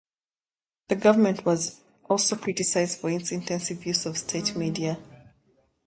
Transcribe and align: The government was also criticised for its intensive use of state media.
The 0.87 0.95
government 0.95 1.45
was 1.45 1.79
also 2.09 2.35
criticised 2.35 2.97
for 2.97 3.11
its 3.11 3.31
intensive 3.31 3.85
use 3.85 4.07
of 4.07 4.17
state 4.17 4.55
media. 4.55 4.97